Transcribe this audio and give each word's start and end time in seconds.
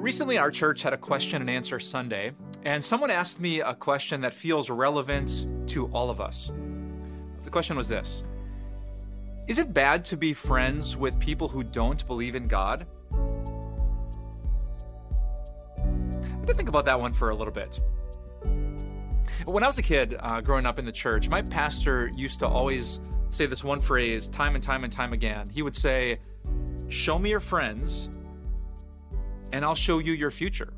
Recently, 0.00 0.38
our 0.38 0.50
church 0.50 0.80
had 0.80 0.94
a 0.94 0.96
question 0.96 1.42
and 1.42 1.50
answer 1.50 1.78
Sunday, 1.78 2.32
and 2.64 2.82
someone 2.82 3.10
asked 3.10 3.38
me 3.38 3.60
a 3.60 3.74
question 3.74 4.22
that 4.22 4.32
feels 4.32 4.70
relevant 4.70 5.46
to 5.66 5.88
all 5.88 6.08
of 6.08 6.22
us. 6.22 6.50
The 7.44 7.50
question 7.50 7.76
was 7.76 7.86
this 7.86 8.22
Is 9.46 9.58
it 9.58 9.74
bad 9.74 10.06
to 10.06 10.16
be 10.16 10.32
friends 10.32 10.96
with 10.96 11.20
people 11.20 11.48
who 11.48 11.62
don't 11.62 12.06
believe 12.06 12.34
in 12.34 12.48
God? 12.48 12.86
I 13.12 13.16
had 16.38 16.46
to 16.46 16.54
think 16.54 16.70
about 16.70 16.86
that 16.86 16.98
one 16.98 17.12
for 17.12 17.28
a 17.28 17.34
little 17.34 17.52
bit. 17.52 17.78
When 19.44 19.62
I 19.62 19.66
was 19.66 19.76
a 19.76 19.82
kid 19.82 20.16
uh, 20.20 20.40
growing 20.40 20.64
up 20.64 20.78
in 20.78 20.86
the 20.86 20.92
church, 20.92 21.28
my 21.28 21.42
pastor 21.42 22.10
used 22.16 22.38
to 22.38 22.48
always 22.48 23.02
say 23.28 23.44
this 23.44 23.62
one 23.62 23.80
phrase 23.80 24.28
time 24.28 24.54
and 24.54 24.64
time 24.64 24.82
and 24.82 24.90
time 24.90 25.12
again. 25.12 25.46
He 25.50 25.60
would 25.60 25.76
say, 25.76 26.20
Show 26.88 27.18
me 27.18 27.28
your 27.28 27.40
friends, 27.40 28.08
and 29.52 29.64
I'll 29.64 29.74
show 29.74 29.98
you 29.98 30.12
your 30.12 30.30
future. 30.30 30.72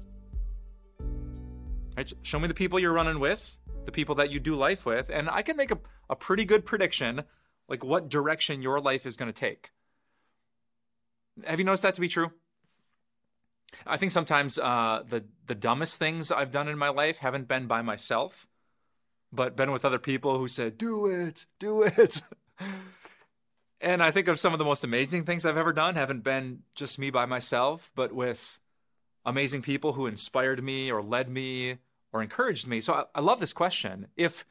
Right? 1.97 2.13
Show 2.23 2.39
me 2.39 2.49
the 2.49 2.55
people 2.55 2.79
you're 2.79 2.93
running 2.93 3.21
with, 3.21 3.59
the 3.85 3.93
people 3.93 4.15
that 4.17 4.31
you 4.31 4.41
do 4.41 4.55
life 4.55 4.87
with, 4.87 5.11
and 5.11 5.29
I 5.29 5.43
can 5.43 5.57
make 5.57 5.71
a, 5.71 5.79
a 6.09 6.17
pretty 6.17 6.45
good 6.45 6.65
prediction 6.65 7.25
like 7.69 7.85
what 7.85 8.09
direction 8.09 8.63
your 8.63 8.81
life 8.81 9.07
is 9.07 9.17
going 9.17 9.33
to 9.33 9.39
take. 9.39 9.71
Have 11.45 11.59
you 11.59 11.65
noticed 11.65 11.83
that 11.85 11.95
to 11.95 12.01
be 12.01 12.09
true? 12.09 12.33
I 13.87 13.97
think 13.97 14.13
sometimes 14.13 14.59
uh, 14.59 15.03
the 15.09 15.25
the 15.47 15.55
dumbest 15.55 15.99
things 15.99 16.31
I've 16.31 16.51
done 16.51 16.69
in 16.69 16.77
my 16.77 16.91
life 16.91 17.19
haven't 17.19 17.49
been 17.49 17.67
by 17.67 17.83
myself, 17.83 18.47
but 19.33 19.57
been 19.57 19.73
with 19.73 19.85
other 19.85 19.99
people 19.99 20.39
who 20.39 20.47
said, 20.47 20.77
"Do 20.77 21.07
it, 21.07 21.47
do 21.59 21.83
it." 21.83 22.23
and 23.81 24.03
I 24.03 24.11
think 24.11 24.29
of 24.29 24.39
some 24.39 24.53
of 24.53 24.59
the 24.59 24.65
most 24.65 24.85
amazing 24.85 25.25
things 25.25 25.47
I've 25.47 25.57
ever 25.57 25.73
done 25.73 25.95
haven't 25.95 26.23
been 26.23 26.61
just 26.75 26.99
me 26.99 27.11
by 27.11 27.25
myself, 27.25 27.91
but 27.95 28.13
with 28.13 28.61
amazing 29.25 29.63
people 29.63 29.93
who 29.93 30.07
inspired 30.07 30.63
me 30.63 30.91
or 30.91 31.03
led 31.03 31.29
me 31.29 31.79
or 32.13 32.23
encouraged 32.23 32.67
me. 32.67 32.81
So 32.81 32.95
I, 32.95 33.05
I 33.15 33.21
love 33.21 33.41
this 33.41 33.53
question. 33.53 34.09
If 34.17 34.45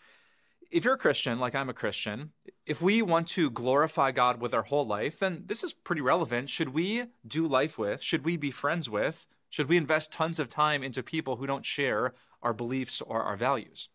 if 0.72 0.86
you're 0.86 0.94
a 0.94 0.98
Christian, 0.98 1.38
like 1.40 1.54
I'm 1.54 1.70
a 1.70 1.74
Christian, 1.74 2.32
if 2.66 2.82
we 2.82 3.02
want 3.02 3.28
to 3.30 3.50
glorify 3.50 4.12
God 4.12 4.40
with 4.40 4.54
our 4.54 4.62
whole 4.62 4.88
life, 4.88 5.20
then 5.20 5.44
this 5.46 5.66
is 5.66 5.74
pretty 5.74 6.02
relevant. 6.02 6.50
Should 6.50 6.70
we 6.70 7.08
do 7.28 7.46
life 7.46 7.78
with? 7.78 8.02
Should 8.02 8.24
we 8.24 8.38
be 8.38 8.52
friends 8.52 8.90
with? 8.90 9.28
Should 9.50 9.68
we 9.68 9.76
invest 9.76 10.14
tons 10.14 10.40
of 10.40 10.48
time 10.48 10.82
into 10.82 11.04
people 11.04 11.36
who 11.36 11.46
don't 11.46 11.66
share 11.66 12.14
our 12.42 12.54
beliefs 12.54 13.02
or 13.02 13.22
our 13.22 13.36
values? 13.36 13.90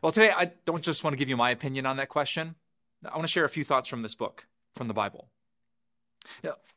Well, 0.00 0.12
today 0.12 0.30
I 0.30 0.52
don't 0.64 0.82
just 0.82 1.02
want 1.02 1.14
to 1.14 1.18
give 1.18 1.28
you 1.28 1.36
my 1.36 1.50
opinion 1.50 1.84
on 1.84 1.96
that 1.96 2.08
question. 2.08 2.54
I 3.04 3.16
want 3.16 3.22
to 3.22 3.32
share 3.32 3.44
a 3.44 3.48
few 3.48 3.64
thoughts 3.64 3.88
from 3.88 4.02
this 4.02 4.14
book, 4.14 4.46
from 4.76 4.86
the 4.86 4.94
Bible. 4.94 5.28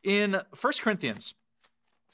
In 0.04 0.42
1 0.60 0.74
Corinthians, 0.82 1.36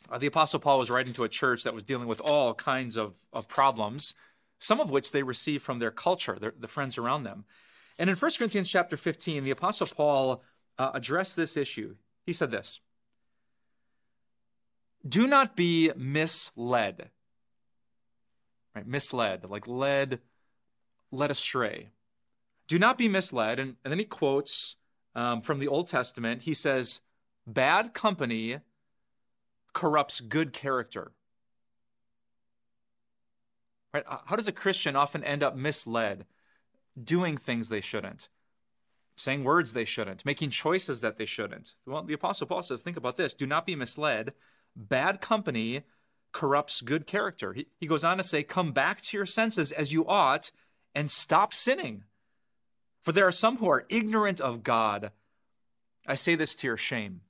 uh, 0.09 0.17
the 0.17 0.27
Apostle 0.27 0.59
Paul 0.59 0.79
was 0.79 0.89
writing 0.89 1.13
to 1.13 1.23
a 1.23 1.29
church 1.29 1.63
that 1.63 1.73
was 1.73 1.83
dealing 1.83 2.07
with 2.07 2.21
all 2.21 2.53
kinds 2.53 2.95
of, 2.95 3.15
of 3.33 3.47
problems, 3.47 4.13
some 4.59 4.79
of 4.79 4.91
which 4.91 5.11
they 5.11 5.23
received 5.23 5.63
from 5.63 5.79
their 5.79 5.91
culture, 5.91 6.37
their, 6.39 6.53
the 6.57 6.67
friends 6.67 6.97
around 6.97 7.23
them. 7.23 7.45
And 7.99 8.09
in 8.09 8.15
1 8.15 8.31
Corinthians 8.37 8.69
chapter 8.69 8.95
15, 8.97 9.43
the 9.43 9.51
Apostle 9.51 9.87
Paul 9.87 10.43
uh, 10.77 10.91
addressed 10.93 11.35
this 11.35 11.57
issue. 11.57 11.95
He 12.25 12.33
said 12.33 12.51
this 12.51 12.79
Do 15.07 15.27
not 15.27 15.55
be 15.55 15.91
misled. 15.95 17.09
Right? 18.75 18.87
Misled, 18.87 19.49
like 19.49 19.67
led, 19.67 20.19
led 21.11 21.31
astray. 21.31 21.89
Do 22.67 22.77
not 22.77 22.97
be 22.97 23.07
misled. 23.07 23.59
And, 23.59 23.75
and 23.83 23.91
then 23.91 23.99
he 23.99 24.05
quotes 24.05 24.75
um, 25.15 25.41
from 25.41 25.59
the 25.59 25.67
Old 25.67 25.87
Testament. 25.87 26.43
He 26.43 26.53
says, 26.53 27.01
Bad 27.47 27.93
company 27.93 28.59
corrupts 29.77 30.21
good 30.21 30.53
character. 30.53 31.11
Right? 33.93 34.03
Uh, 34.07 34.17
how 34.25 34.35
does 34.35 34.47
a 34.47 34.51
Christian 34.51 34.95
often 34.95 35.23
end 35.23 35.43
up 35.43 35.55
misled, 35.55 36.25
doing 37.01 37.37
things 37.37 37.69
they 37.69 37.79
shouldn't, 37.79 38.27
saying 39.15 39.43
words 39.43 39.73
they 39.73 39.85
shouldn't, 39.85 40.25
making 40.25 40.49
choices 40.49 41.01
that 41.01 41.17
they 41.17 41.27
shouldn't? 41.27 41.75
Well, 41.85 42.01
the 42.01 42.15
Apostle 42.15 42.47
Paul 42.47 42.63
says, 42.63 42.81
think 42.81 42.97
about 42.97 43.17
this 43.17 43.35
do 43.35 43.45
not 43.45 43.67
be 43.67 43.75
misled. 43.75 44.33
Bad 44.75 45.21
company 45.21 45.83
corrupts 46.31 46.81
good 46.81 47.05
character. 47.05 47.53
He, 47.53 47.67
he 47.79 47.85
goes 47.85 48.03
on 48.03 48.17
to 48.17 48.23
say, 48.23 48.41
come 48.41 48.71
back 48.71 48.99
to 49.01 49.15
your 49.15 49.27
senses 49.27 49.71
as 49.71 49.93
you 49.93 50.07
ought 50.07 50.51
and 50.95 51.11
stop 51.11 51.53
sinning. 51.53 52.03
For 53.03 53.11
there 53.11 53.27
are 53.27 53.31
some 53.31 53.57
who 53.57 53.69
are 53.69 53.85
ignorant 53.89 54.41
of 54.41 54.63
God. 54.63 55.11
I 56.07 56.15
say 56.15 56.33
this 56.33 56.55
to 56.55 56.67
your 56.67 56.77
shame. 56.77 57.21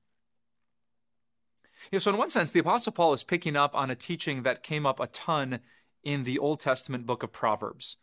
So, 1.98 2.12
in 2.12 2.18
one 2.18 2.30
sense, 2.30 2.52
the 2.52 2.60
Apostle 2.60 2.92
Paul 2.92 3.14
is 3.14 3.24
picking 3.24 3.56
up 3.56 3.76
on 3.76 3.90
a 3.90 3.96
teaching 3.96 4.44
that 4.44 4.64
came 4.64 4.86
up 4.86 5.00
a 5.00 5.08
ton 5.08 5.60
in 6.04 6.24
the 6.24 6.38
Old 6.38 6.60
Testament 6.60 7.06
book 7.06 7.24
of 7.24 7.32
Proverbs. 7.32 7.98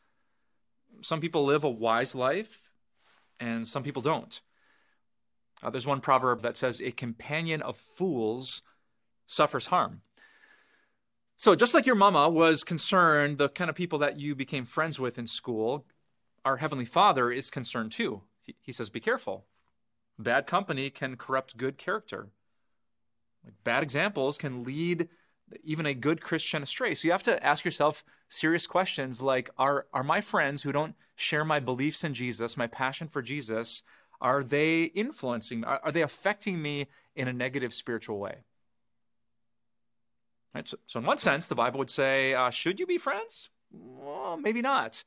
Some 1.03 1.21
people 1.21 1.45
live 1.45 1.65
a 1.65 1.71
wise 1.71 2.15
life, 2.15 2.71
and 3.39 3.69
some 3.69 3.83
people 3.83 4.03
don't. 4.03 4.41
Uh, 5.63 5.71
there's 5.71 5.87
one 5.87 6.01
proverb 6.01 6.43
that 6.43 6.57
says, 6.57 6.81
A 6.81 6.91
companion 6.91 7.63
of 7.63 7.77
fools 7.77 8.63
suffers 9.27 9.67
harm. 9.67 10.01
So, 11.37 11.55
just 11.55 11.75
like 11.75 11.87
your 11.87 11.95
mama 11.95 12.29
was 12.29 12.65
concerned, 12.65 13.39
the 13.39 13.49
kind 13.49 13.69
of 13.69 13.77
people 13.77 13.99
that 13.99 14.19
you 14.19 14.35
became 14.35 14.67
friends 14.67 14.99
with 14.99 15.19
in 15.19 15.27
school, 15.27 15.85
our 16.45 16.57
Heavenly 16.57 16.85
Father 16.85 17.31
is 17.31 17.51
concerned 17.51 17.93
too. 17.93 18.23
He, 18.43 18.55
he 18.63 18.73
says, 18.73 18.89
Be 18.89 19.01
careful. 19.01 19.45
Bad 20.19 20.47
company 20.47 20.91
can 20.91 21.17
corrupt 21.17 21.57
good 21.57 21.77
character. 21.77 22.29
Bad 23.65 23.83
examples 23.83 24.39
can 24.39 24.63
lead 24.63 25.09
even 25.63 25.87
a 25.87 25.95
good 25.95 26.21
Christian 26.21 26.63
astray. 26.63 26.95
So 26.95 27.07
you 27.07 27.13
have 27.13 27.23
to 27.25 27.45
ask 27.45 27.65
yourself 27.65 28.05
serious 28.29 28.67
questions 28.67 29.21
like 29.21 29.51
are 29.59 29.87
are 29.93 30.03
my 30.03 30.21
friends 30.21 30.63
who 30.63 30.73
don't 30.73 30.95
share 31.17 31.45
my 31.45 31.61
beliefs 31.61 32.05
in 32.05 32.15
Jesus, 32.15 32.57
my 32.57 32.67
passion 32.67 33.09
for 33.09 33.23
Jesus, 33.23 33.83
are 34.21 34.43
they 34.43 34.85
influencing 34.85 35.65
are, 35.65 35.81
are 35.85 35.93
they 35.93 36.03
affecting 36.03 36.61
me 36.61 36.87
in 37.15 37.29
a 37.29 37.33
negative 37.33 37.73
spiritual 37.75 38.19
way? 38.19 38.39
Right, 40.55 40.69
so, 40.69 40.77
so, 40.87 41.01
in 41.01 41.07
one 41.07 41.19
sense, 41.19 41.47
the 41.47 41.57
Bible 41.57 41.79
would 41.81 41.91
say, 41.91 42.33
uh, 42.33 42.51
should 42.51 42.79
you 42.79 42.87
be 42.87 42.97
friends? 42.97 43.51
Well, 43.73 44.37
maybe 44.37 44.63
not. 44.63 45.03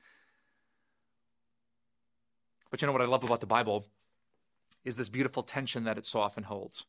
But 2.69 2.81
you 2.81 2.85
know 2.85 2.91
what 2.91 3.01
I 3.01 3.06
love 3.06 3.24
about 3.24 3.39
the 3.39 3.47
Bible 3.47 3.85
is 4.84 4.97
this 4.97 5.07
beautiful 5.07 5.44
tension 5.44 5.85
that 5.85 5.97
it 5.97 6.06
so 6.06 6.19
often 6.19 6.44
holds. 6.44 6.85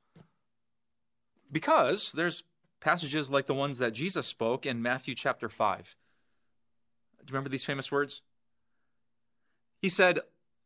Because 1.50 2.12
there's 2.12 2.44
passages 2.80 3.30
like 3.30 3.46
the 3.46 3.54
ones 3.54 3.78
that 3.78 3.92
Jesus 3.92 4.26
spoke 4.26 4.66
in 4.66 4.82
Matthew 4.82 5.14
chapter 5.14 5.48
5. 5.48 5.96
Do 7.18 7.32
you 7.32 7.34
remember 7.34 7.50
these 7.50 7.64
famous 7.64 7.90
words? 7.90 8.22
He 9.80 9.88
said, 9.88 10.20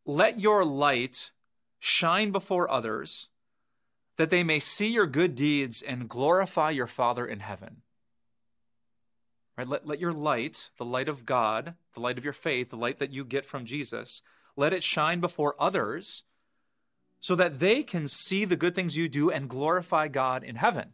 Let 0.05 0.41
your 0.41 0.65
light 0.65 1.33
shine 1.79 2.31
before 2.31 2.71
others, 2.71 3.29
that 4.17 4.31
they 4.31 4.45
may 4.45 4.59
see 4.59 4.89
your 4.89 5.07
good 5.07 5.35
deeds 5.35 5.83
and 5.83 6.09
glorify 6.09 6.71
your 6.71 6.87
Father 6.87 7.27
in 7.27 7.41
heaven. 7.41 7.83
Right? 9.57 9.69
Let, 9.69 9.87
let 9.87 10.01
your 10.01 10.13
light, 10.13 10.71
the 10.79 10.85
light 10.85 11.09
of 11.09 11.27
God, 11.27 11.75
the 11.95 12.01
light 12.01 12.19
of 12.19 12.25
your 12.25 12.33
faith, 12.33 12.71
the 12.71 12.77
light 12.77 12.99
that 12.99 13.13
you 13.13 13.25
get 13.25 13.45
from 13.45 13.65
Jesus, 13.65 14.23
let 14.57 14.73
it 14.73 14.83
shine 14.83 15.21
before 15.21 15.55
others 15.59 16.25
so 17.23 17.37
that 17.37 17.61
they 17.61 17.85
can 17.85 18.09
see 18.09 18.45
the 18.45 18.57
good 18.57 18.75
things 18.75 18.97
you 18.97 19.09
do 19.09 19.31
and 19.31 19.49
glorify 19.49 20.09
God 20.09 20.43
in 20.43 20.57
heaven. 20.57 20.89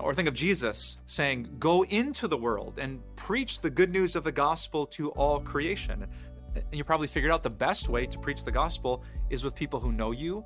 Or 0.00 0.12
think 0.14 0.26
of 0.26 0.34
Jesus 0.34 0.98
saying, 1.06 1.56
Go 1.60 1.84
into 1.84 2.26
the 2.26 2.36
world 2.36 2.74
and 2.78 3.00
preach 3.14 3.60
the 3.60 3.70
good 3.70 3.90
news 3.90 4.16
of 4.16 4.24
the 4.24 4.32
gospel 4.32 4.84
to 4.86 5.10
all 5.10 5.38
creation. 5.38 6.08
And 6.56 6.64
you 6.72 6.82
probably 6.82 7.06
figured 7.06 7.30
out 7.30 7.44
the 7.44 7.50
best 7.50 7.88
way 7.88 8.04
to 8.04 8.18
preach 8.18 8.42
the 8.42 8.50
gospel 8.50 9.04
is 9.30 9.44
with 9.44 9.54
people 9.54 9.78
who 9.78 9.92
know 9.92 10.10
you, 10.10 10.44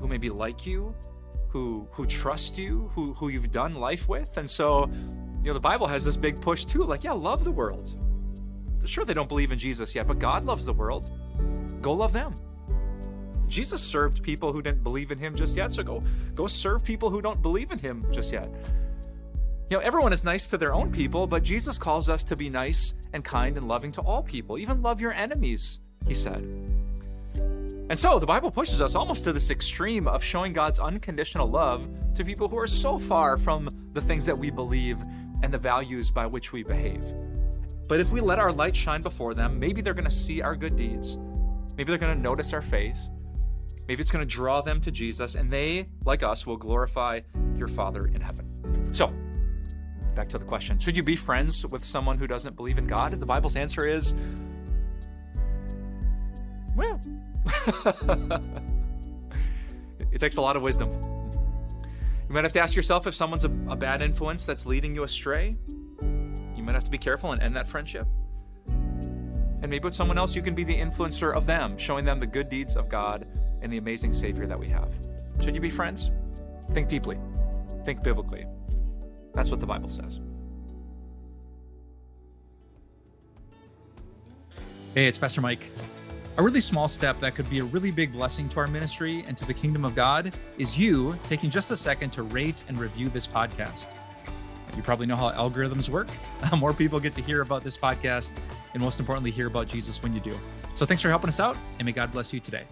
who 0.00 0.08
may 0.08 0.16
be 0.16 0.30
like 0.30 0.66
you, 0.66 0.94
who 1.48 1.86
who 1.92 2.06
trust 2.06 2.56
you, 2.56 2.90
who 2.94 3.12
who 3.12 3.28
you've 3.28 3.50
done 3.50 3.74
life 3.74 4.08
with. 4.08 4.38
And 4.38 4.48
so, 4.48 4.88
you 5.42 5.48
know, 5.48 5.54
the 5.54 5.60
Bible 5.60 5.86
has 5.86 6.02
this 6.02 6.16
big 6.16 6.40
push 6.40 6.64
too, 6.64 6.82
like, 6.82 7.04
yeah, 7.04 7.12
love 7.12 7.44
the 7.44 7.52
world. 7.52 7.94
Sure, 8.86 9.04
they 9.04 9.12
don't 9.12 9.28
believe 9.28 9.52
in 9.52 9.58
Jesus 9.58 9.94
yet, 9.94 10.06
but 10.06 10.18
God 10.18 10.46
loves 10.46 10.64
the 10.64 10.72
world. 10.72 11.10
Go 11.82 11.92
love 11.92 12.14
them. 12.14 12.32
Jesus 13.50 13.82
served 13.82 14.22
people 14.22 14.52
who 14.52 14.62
didn't 14.62 14.82
believe 14.82 15.10
in 15.10 15.18
him 15.18 15.34
just 15.34 15.56
yet, 15.56 15.72
so 15.72 15.82
go 15.82 16.02
go 16.34 16.46
serve 16.46 16.84
people 16.84 17.10
who 17.10 17.20
don't 17.20 17.42
believe 17.42 17.72
in 17.72 17.78
him 17.78 18.06
just 18.12 18.32
yet. 18.32 18.48
You 19.68 19.76
know, 19.76 19.82
everyone 19.82 20.12
is 20.12 20.24
nice 20.24 20.48
to 20.48 20.58
their 20.58 20.72
own 20.72 20.90
people, 20.90 21.26
but 21.26 21.42
Jesus 21.42 21.78
calls 21.78 22.08
us 22.08 22.24
to 22.24 22.36
be 22.36 22.48
nice 22.48 22.94
and 23.12 23.24
kind 23.24 23.56
and 23.56 23.68
loving 23.68 23.92
to 23.92 24.00
all 24.00 24.22
people. 24.22 24.58
Even 24.58 24.82
love 24.82 25.00
your 25.00 25.12
enemies, 25.12 25.80
he 26.06 26.14
said. 26.14 26.38
And 27.90 27.98
so 27.98 28.20
the 28.20 28.26
Bible 28.26 28.50
pushes 28.50 28.80
us 28.80 28.94
almost 28.94 29.24
to 29.24 29.32
this 29.32 29.50
extreme 29.50 30.06
of 30.06 30.22
showing 30.22 30.52
God's 30.52 30.78
unconditional 30.78 31.48
love 31.48 31.88
to 32.14 32.24
people 32.24 32.48
who 32.48 32.56
are 32.58 32.68
so 32.68 32.98
far 32.98 33.36
from 33.36 33.68
the 33.92 34.00
things 34.00 34.24
that 34.26 34.38
we 34.38 34.50
believe 34.50 34.98
and 35.42 35.52
the 35.52 35.58
values 35.58 36.10
by 36.10 36.26
which 36.26 36.52
we 36.52 36.62
behave. 36.62 37.04
But 37.88 37.98
if 37.98 38.12
we 38.12 38.20
let 38.20 38.38
our 38.38 38.52
light 38.52 38.76
shine 38.76 39.02
before 39.02 39.34
them, 39.34 39.58
maybe 39.58 39.80
they're 39.80 39.94
going 39.94 40.04
to 40.04 40.10
see 40.10 40.40
our 40.40 40.54
good 40.54 40.76
deeds. 40.76 41.18
Maybe 41.76 41.90
they're 41.90 41.98
going 41.98 42.16
to 42.16 42.22
notice 42.22 42.52
our 42.52 42.62
faith. 42.62 43.08
Maybe 43.90 44.02
it's 44.02 44.12
going 44.12 44.24
to 44.24 44.34
draw 44.34 44.60
them 44.60 44.80
to 44.82 44.92
Jesus, 44.92 45.34
and 45.34 45.50
they, 45.50 45.88
like 46.04 46.22
us, 46.22 46.46
will 46.46 46.56
glorify 46.56 47.22
your 47.56 47.66
Father 47.66 48.06
in 48.06 48.20
heaven. 48.20 48.94
So, 48.94 49.12
back 50.14 50.28
to 50.28 50.38
the 50.38 50.44
question 50.44 50.78
Should 50.78 50.96
you 50.96 51.02
be 51.02 51.16
friends 51.16 51.66
with 51.66 51.82
someone 51.82 52.16
who 52.16 52.28
doesn't 52.28 52.54
believe 52.54 52.78
in 52.78 52.86
God? 52.86 53.10
The 53.10 53.26
Bible's 53.26 53.56
answer 53.56 53.84
is 53.84 54.14
well, 56.76 57.00
it 60.12 60.20
takes 60.20 60.36
a 60.36 60.40
lot 60.40 60.54
of 60.54 60.62
wisdom. 60.62 60.92
You 62.28 62.34
might 62.34 62.44
have 62.44 62.52
to 62.52 62.60
ask 62.60 62.76
yourself 62.76 63.08
if 63.08 63.14
someone's 63.16 63.44
a, 63.44 63.50
a 63.70 63.74
bad 63.74 64.02
influence 64.02 64.46
that's 64.46 64.66
leading 64.66 64.94
you 64.94 65.02
astray. 65.02 65.56
You 66.00 66.62
might 66.62 66.76
have 66.76 66.84
to 66.84 66.90
be 66.90 66.98
careful 66.98 67.32
and 67.32 67.42
end 67.42 67.56
that 67.56 67.66
friendship. 67.66 68.06
And 68.68 69.68
maybe 69.68 69.82
with 69.82 69.96
someone 69.96 70.16
else, 70.16 70.36
you 70.36 70.42
can 70.42 70.54
be 70.54 70.62
the 70.62 70.78
influencer 70.78 71.34
of 71.34 71.44
them, 71.44 71.76
showing 71.76 72.04
them 72.04 72.20
the 72.20 72.26
good 72.28 72.48
deeds 72.48 72.76
of 72.76 72.88
God 72.88 73.26
and 73.62 73.70
the 73.70 73.78
amazing 73.78 74.12
Savior 74.12 74.46
that 74.46 74.58
we 74.58 74.68
have. 74.68 74.92
Should 75.40 75.54
you 75.54 75.60
be 75.60 75.70
friends? 75.70 76.10
Think 76.72 76.88
deeply, 76.88 77.18
think 77.84 78.02
biblically. 78.02 78.46
That's 79.34 79.50
what 79.50 79.60
the 79.60 79.66
Bible 79.66 79.88
says. 79.88 80.20
Hey, 84.94 85.06
it's 85.06 85.18
Pastor 85.18 85.40
Mike. 85.40 85.70
A 86.36 86.42
really 86.42 86.60
small 86.60 86.88
step 86.88 87.20
that 87.20 87.34
could 87.34 87.48
be 87.50 87.58
a 87.58 87.64
really 87.64 87.90
big 87.90 88.12
blessing 88.12 88.48
to 88.50 88.60
our 88.60 88.66
ministry 88.66 89.24
and 89.26 89.36
to 89.36 89.44
the 89.44 89.54
kingdom 89.54 89.84
of 89.84 89.94
God 89.94 90.34
is 90.58 90.78
you 90.78 91.18
taking 91.26 91.50
just 91.50 91.70
a 91.70 91.76
second 91.76 92.10
to 92.14 92.22
rate 92.22 92.64
and 92.66 92.78
review 92.78 93.08
this 93.08 93.26
podcast. 93.26 93.94
You 94.76 94.82
probably 94.82 95.06
know 95.06 95.16
how 95.16 95.30
algorithms 95.32 95.88
work. 95.88 96.08
More 96.56 96.72
people 96.72 97.00
get 97.00 97.12
to 97.14 97.22
hear 97.22 97.42
about 97.42 97.64
this 97.64 97.76
podcast, 97.76 98.34
and 98.72 98.82
most 98.82 99.00
importantly, 99.00 99.30
hear 99.30 99.46
about 99.46 99.66
Jesus 99.66 100.02
when 100.02 100.14
you 100.14 100.20
do. 100.20 100.38
So 100.74 100.86
thanks 100.86 101.02
for 101.02 101.08
helping 101.08 101.28
us 101.28 101.40
out, 101.40 101.56
and 101.78 101.86
may 101.86 101.92
God 101.92 102.12
bless 102.12 102.32
you 102.32 102.40
today. 102.40 102.64